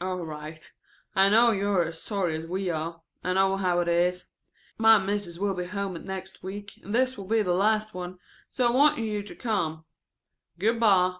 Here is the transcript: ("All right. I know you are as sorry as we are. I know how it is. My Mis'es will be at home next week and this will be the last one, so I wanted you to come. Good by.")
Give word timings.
("All 0.00 0.24
right. 0.24 0.72
I 1.14 1.28
know 1.28 1.50
you 1.50 1.68
are 1.68 1.84
as 1.84 2.00
sorry 2.02 2.34
as 2.34 2.46
we 2.46 2.70
are. 2.70 3.02
I 3.22 3.34
know 3.34 3.58
how 3.58 3.80
it 3.80 3.88
is. 3.88 4.24
My 4.78 4.96
Mis'es 4.98 5.38
will 5.38 5.52
be 5.52 5.64
at 5.64 5.68
home 5.72 6.02
next 6.02 6.42
week 6.42 6.80
and 6.82 6.94
this 6.94 7.18
will 7.18 7.26
be 7.28 7.42
the 7.42 7.52
last 7.52 7.92
one, 7.92 8.18
so 8.48 8.66
I 8.68 8.70
wanted 8.70 9.02
you 9.02 9.22
to 9.22 9.34
come. 9.36 9.84
Good 10.58 10.80
by.") 10.80 11.16